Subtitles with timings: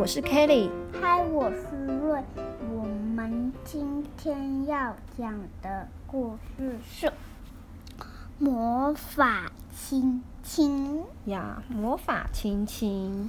[0.00, 0.70] 我是 Kelly。
[0.98, 2.24] 嗨，我是瑞。
[2.72, 2.84] 我
[3.14, 7.06] 们今天要讲的故事是
[8.38, 13.28] 《魔法亲亲》呀，《魔法亲亲》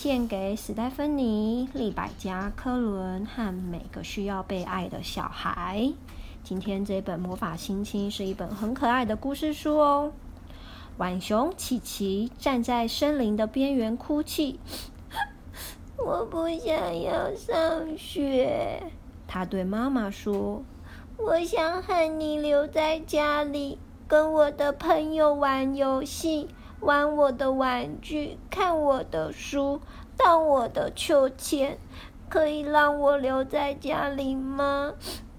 [0.00, 5.92] 献给史黛芬妮、利百加、科伦和每个需要被爱的小孩。
[6.44, 10.12] 今天这本《魔法亲亲》是一本很可爱的故事书哦。
[10.96, 14.60] 浣熊琪琪站在森林的边缘哭泣。
[15.98, 18.82] 我不想要上学，
[19.26, 20.62] 他对妈妈说
[21.16, 26.48] ：“我想和你留在家里，跟我的朋友玩游戏，
[26.80, 29.80] 玩我的玩具，看我的书，
[30.16, 31.78] 荡我的秋千。
[32.28, 34.92] 可以让我留在家里吗？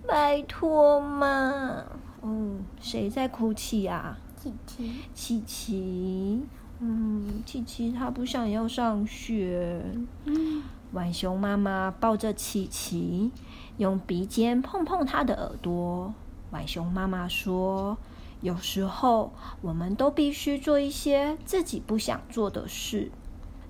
[0.07, 1.83] 拜托嘛！”
[2.23, 4.17] 嗯，谁在哭泣啊？
[4.35, 6.45] 琪琪，琪琪。
[6.79, 9.81] 嗯，琪琪她不想要上学。
[10.25, 13.31] 嗯，浣熊妈妈抱着琪琪，
[13.77, 16.13] 用鼻尖碰碰她的耳朵。
[16.51, 17.97] 浣熊妈妈说
[18.41, 23.11] ：“有时候，我们都必须做一些自己不想做的事。”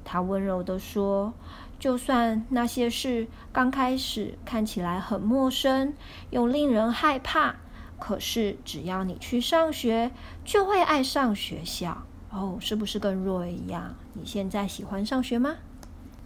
[0.04, 1.34] 她温柔地说
[1.80, 5.94] ：“就算那些事刚开始看起来很陌生，
[6.30, 7.56] 又令人害怕，
[7.98, 10.12] 可是只要你去上学，
[10.44, 12.04] 就会爱上学校。”
[12.38, 13.96] 哦，是不是跟若一样？
[14.14, 15.56] 你现在喜欢上学吗？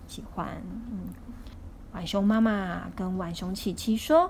[0.07, 0.61] 喜欢。
[0.91, 1.07] 嗯，
[1.93, 4.29] 浣熊妈妈跟浣熊琪琪说：“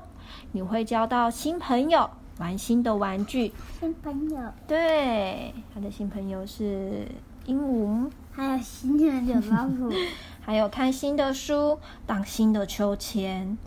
[0.53, 4.53] 你会交到新朋友，玩新的玩具。”新朋友。
[4.67, 7.07] 对，他的新朋友是
[7.45, 9.89] 鹦鹉，还有新的小老虎，
[10.41, 13.57] 还有看新的书，荡新的秋千，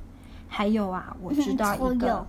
[0.48, 2.25] 还有啊，我知道一个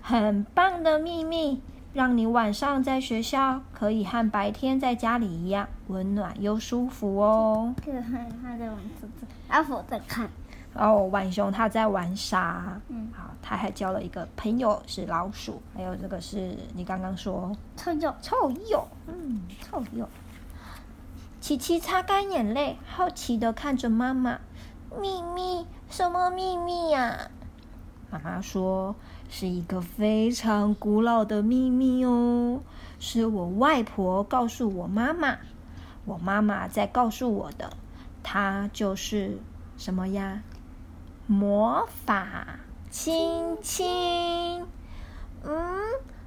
[0.00, 1.60] 很棒的秘密。
[1.94, 7.74] 让你晚上在学校可以和白天在家里一样温暖又舒服哦。
[7.84, 7.94] 对，
[8.42, 10.28] 他在玩车子，阿福在看。
[10.74, 12.80] 哦，浣熊他在玩沙。
[12.88, 20.06] 嗯，好，他还交了一个朋友是老鼠，还有这个是你刚刚说臭鼬，臭鼬，嗯，臭鼬。
[21.40, 24.38] 琪琪擦干眼泪，好奇的看着妈妈。
[25.00, 25.66] 秘密？
[25.90, 27.30] 什么秘密呀？
[28.10, 28.94] 妈妈说。
[29.28, 32.60] 是一个非常古老的秘密哦，
[32.98, 35.38] 是我外婆告诉我妈妈，
[36.06, 37.76] 我妈妈在告诉我的，
[38.22, 39.38] 它就是
[39.76, 40.42] 什么呀？
[41.26, 42.58] 魔法
[42.90, 44.66] 亲亲。
[45.44, 45.78] 嗯，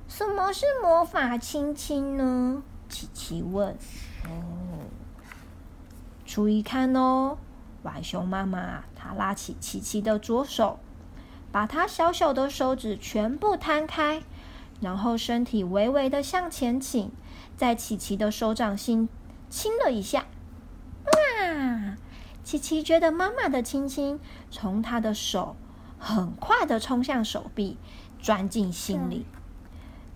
[0.07, 2.61] 什么是魔法亲亲呢？
[2.87, 3.75] 琪琪问。
[4.25, 4.85] 哦，
[6.23, 7.37] 注意看哦，
[7.81, 10.79] 浣熊妈妈她拉起琪琪的左手。
[11.51, 14.23] 把他小小的手指全部摊开，
[14.79, 17.11] 然后身体微微的向前倾，
[17.57, 19.09] 在琪琪的手掌心
[19.49, 20.25] 亲了一下。
[21.05, 21.97] 哇！
[22.43, 24.19] 琪琪觉得妈妈的亲亲
[24.49, 25.55] 从她的手
[25.99, 27.77] 很快的冲向手臂，
[28.19, 29.25] 钻进心里，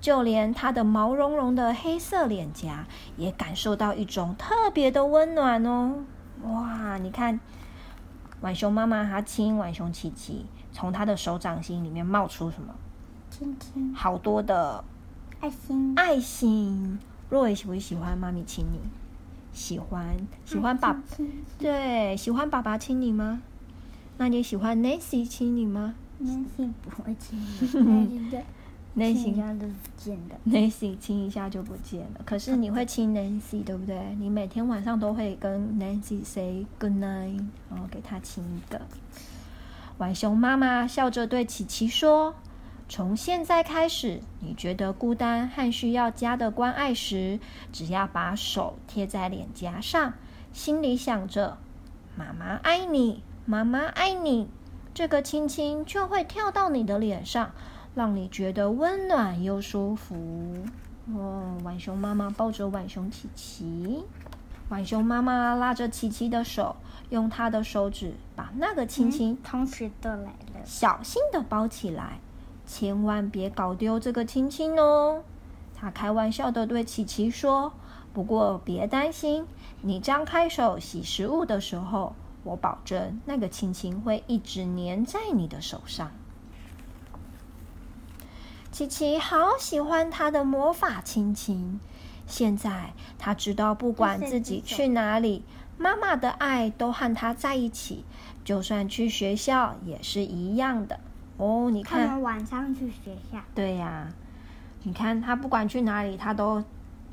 [0.01, 2.87] 就连她的毛茸茸的黑色脸颊
[3.17, 6.05] 也感受到一种特别的温暖哦。
[6.43, 6.97] 哇！
[6.97, 7.39] 你看，
[8.45, 10.45] 浣熊妈妈她亲浣熊琪琪。
[10.71, 12.75] 从他的手掌心里面冒出什么？
[13.31, 14.83] 亲亲，好多的
[15.39, 15.93] 爱心。
[15.95, 18.79] 爱心，若伟喜不喜欢妈咪亲你？
[19.53, 21.01] 喜欢，喜欢爸。
[21.57, 23.41] 对，喜欢爸爸亲你吗？
[24.17, 27.67] 那你喜欢 Nancy 亲你吗？Nancy 不会亲你。
[27.71, 28.29] 亲一
[29.35, 30.35] 下就不见了。
[30.47, 32.21] Nancy 亲一下就不见了。
[32.25, 34.15] 可是你会亲 Nancy 对不对？
[34.19, 38.81] 你每天晚上都会跟 Nancy say good night，然后给他亲一个。
[39.97, 42.35] 浣熊妈妈笑着对琪琪说
[42.87, 47.39] ：“从现在开始，你觉得孤单和需要家的关爱时，
[47.71, 50.13] 只要把手贴在脸颊上，
[50.53, 51.57] 心里想着
[52.15, 54.47] ‘妈妈爱你，妈妈爱你’，
[54.93, 57.51] 这个亲亲就会跳到你的脸上，
[57.95, 60.15] 让你觉得温暖又舒服。”
[61.15, 64.03] 哦，浣熊妈妈抱着浣熊琪琪。
[64.67, 66.75] 浣熊妈妈拉着琪琪的手，
[67.09, 72.19] 用她的手指把那个亲亲、同时都来了，小心的包起来，
[72.65, 75.21] 千万别搞丢这个亲亲哦。
[75.75, 77.73] 她开玩笑的对琪琪说
[78.11, 79.45] ：“不过别担心，
[79.81, 86.09] 你张开手洗食物的时候，我保证那个亲亲会一直黏在你的手上。”
[88.75, 91.79] 琪琪好喜欢她的魔法亲亲。
[92.27, 95.45] 现在他知道，不管自己去哪里，
[95.77, 98.03] 妈妈的爱都和他在一起。
[98.43, 100.99] 就算去学校也是一样的
[101.37, 101.69] 哦。
[101.71, 103.39] 你看，他们晚上去学校。
[103.55, 104.11] 对呀，
[104.83, 106.61] 你看他不管去哪里，他都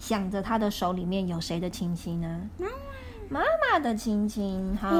[0.00, 2.40] 想着他的手里面有谁的亲亲呢？
[2.58, 2.66] 妈
[3.30, 4.90] 妈，妈妈的亲亲，哈，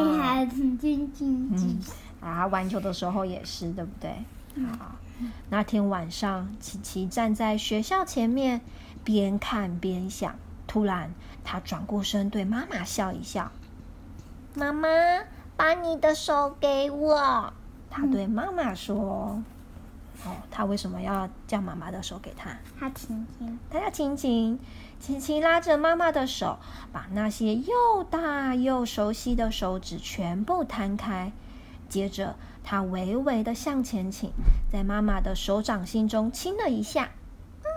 [0.44, 1.80] 亲亲亲亲。
[2.20, 4.14] 啊，玩球的时候也是，对不对？
[4.78, 4.96] 好，
[5.48, 8.60] 那天晚上，琪琪站在学校前面，
[9.02, 10.34] 边看边想。
[10.66, 11.12] 突然，
[11.44, 13.50] 他转过身对妈妈笑一笑
[14.54, 14.88] ：“妈妈，
[15.56, 17.52] 把你的手给我。”
[17.90, 19.42] 他对妈妈说
[20.24, 22.56] ：“哦，他为什么要叫妈妈的手给他？
[22.78, 24.58] 他亲亲，他要亲亲。”
[24.98, 26.58] 琪琪拉着妈妈的手，
[26.92, 31.32] 把那些又大又熟悉的手指全部摊开。
[31.92, 32.34] 接着，
[32.64, 34.32] 他微微的向前倾，
[34.72, 37.10] 在妈妈的手掌心中亲了一下。
[37.62, 37.68] 妈，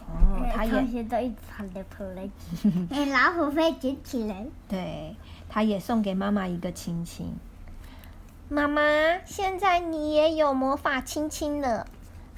[0.00, 2.28] 哦，他也同学都一直跑来跑来，
[2.90, 4.44] 连 老虎会捡起来。
[4.68, 5.16] 对，
[5.48, 7.34] 他也送给妈妈一个亲亲。
[8.50, 8.82] 妈妈，
[9.24, 11.86] 现在你也有魔法亲亲了。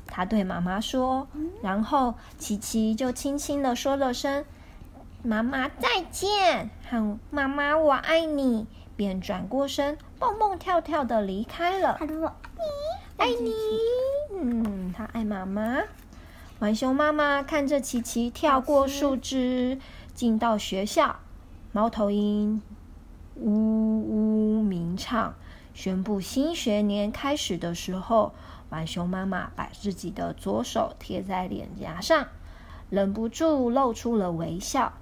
[0.06, 1.26] 他对妈妈说，
[1.64, 4.44] 然后琪琪就轻轻的说了声
[5.24, 8.68] “妈妈再见”和“妈妈我爱你”。
[9.00, 11.96] 便转过身，蹦蹦跳跳的离开了。
[11.98, 12.60] 他说：“你
[13.16, 13.54] 爱你。”
[14.38, 15.78] 嗯，他爱妈妈。
[16.58, 19.78] 浣熊妈妈看着琪琪跳过树枝，
[20.12, 21.16] 进到学校。
[21.72, 22.60] 猫头鹰
[23.36, 25.34] 呜呜鸣唱，
[25.72, 28.34] 宣布新学年开始的时候，
[28.68, 32.26] 浣熊妈妈把自己的左手贴在脸颊上，
[32.90, 34.92] 忍不住露出了微笑。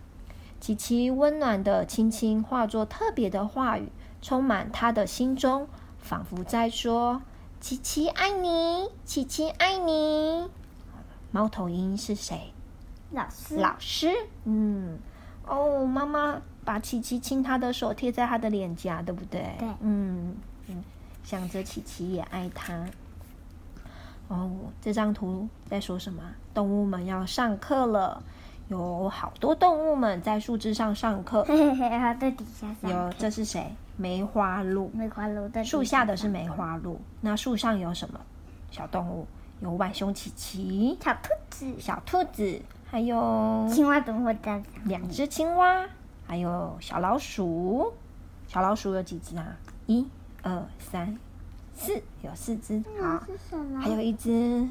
[0.61, 3.89] 琪琪温暖的亲亲化作特别的话语，
[4.21, 5.69] 充满他的心中，
[5.99, 7.23] 仿佛在说
[7.61, 10.49] ：“琪琪爱你，琪琪爱你。”
[11.31, 12.53] 猫头鹰是谁？
[13.13, 13.57] 老师。
[13.57, 14.09] 老师。
[14.45, 14.99] 嗯。
[15.47, 19.55] 哦，妈妈把琪琪亲他的手贴在他的脸颊，对不对？
[19.59, 19.69] 对。
[19.81, 20.85] 嗯嗯，
[21.25, 22.85] 想着琪琪也爱他。
[24.27, 24.51] 哦，
[24.83, 26.23] 这张图在说什么？
[26.53, 28.23] 动物们要上课了。
[28.69, 31.43] 有好多动物们在树枝上上课，
[32.21, 32.91] 在底下上。
[32.91, 33.75] 有，这是谁？
[33.97, 34.91] 梅花鹿。
[34.95, 37.01] 梅花鹿在树下的是梅花鹿。
[37.21, 38.21] 那树上有什么
[38.71, 39.27] 小动物？
[39.61, 44.63] 有浣熊琪琪，小兔子，小兔子，还有青蛙怎么会在？
[44.85, 45.85] 两只青蛙，
[46.27, 47.93] 还有小老鼠。
[48.47, 49.57] 小老鼠有几只啊？
[49.87, 50.07] 一、
[50.43, 51.19] 二、三、
[51.75, 52.85] 四，有四只。
[53.01, 53.21] 好，
[53.81, 54.69] 还有一只。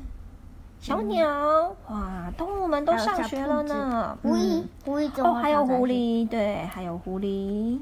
[0.80, 4.18] 小鸟，哇，动物们都上学了呢。
[4.22, 7.80] 狐狸，狐狸哦，还有狐狸，对，还有狐狸。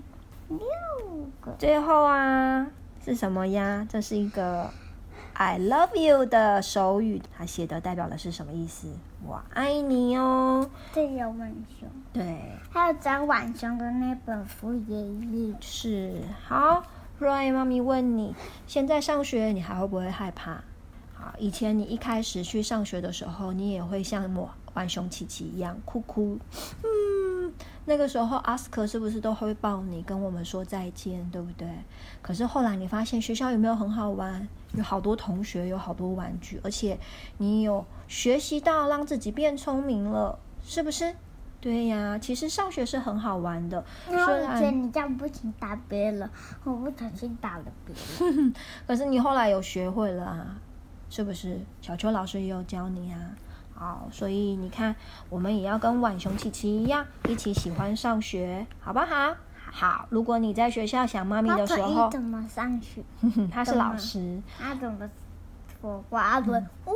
[0.47, 0.59] 六
[1.41, 1.51] 个。
[1.59, 2.65] 最后啊，
[3.03, 3.85] 是什么呀？
[3.89, 4.69] 这是一个
[5.33, 8.87] “I love you” 的手语，它写的代表的是什么意思？
[9.23, 10.67] 我爱你哦。
[10.93, 11.87] 这有浣熊。
[12.13, 12.39] 对。
[12.71, 16.21] 还有张浣熊的那本书也是。
[16.47, 16.81] 好
[17.19, 18.33] ，Roy 妈咪问你，
[18.65, 20.63] 现在上学你还会不会害怕？
[21.37, 26.37] 以前你一开始去上学的时候，你也会像我玩熊琪琪一样哭哭。
[26.83, 27.53] 嗯，
[27.85, 31.67] 那个时候阿斯克是不是都会抱你，跟我们说再见，对不对？
[32.21, 34.47] 可是后来你发现学校有没有很好玩？
[34.73, 36.97] 有好多同学，有好多玩具，而且
[37.37, 41.15] 你有学习到让自己变聪明了，是不是？
[41.61, 43.83] 对呀，其实上学是很好玩的。
[44.05, 46.29] 虽然你这样不停打别人，
[46.63, 47.95] 我不小心打了别
[48.27, 48.53] 人。
[48.85, 50.57] 可是你后来有学会了啊。
[51.09, 53.17] 是不是小秋老师也有教你啊？
[53.77, 54.95] 好，所以你看，
[55.29, 59.35] 我们也要跟浣熊琪琪一样，一起喜欢上学，好不好？
[59.69, 60.07] 好。
[60.09, 63.03] 如果你在学校想妈咪的时候，怎么上学？
[63.51, 64.41] 他是老师。
[64.57, 65.09] 他怎么
[65.81, 66.39] 说话？
[66.39, 66.51] 呜
[66.85, 66.93] 呜。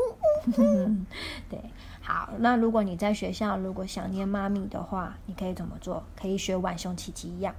[1.50, 1.60] 对，
[2.02, 2.30] 好。
[2.38, 6.02] 那如果你在学校，如果想念妈咪的话，你可以怎么做？
[6.18, 7.54] 可以学浣熊琪琪一样，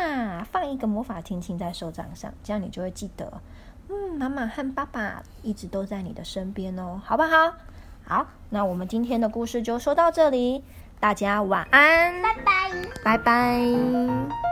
[0.00, 3.42] 啊，放一个魔法亲亲在手掌上，这样你就会记得。
[3.88, 7.52] 嗯，妈妈和爸爸一直都在你的身边哦，好不好？
[8.04, 10.62] 好，那我们今天的故事就说到这里，
[10.98, 12.72] 大家晚安，拜拜，
[13.04, 14.51] 拜拜。